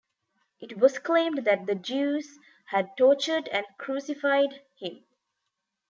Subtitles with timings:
[0.59, 5.03] It was claimed that the Jews had tortured and crucified him.